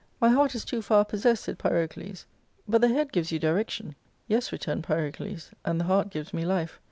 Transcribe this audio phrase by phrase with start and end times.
[0.19, 2.25] "My heart is; too far possessed," said Pyrocles."
[2.67, 3.93] But the head gives youj direction.""
[4.27, 6.79] Yes," returned Pyrocles, and the heart gives' me life.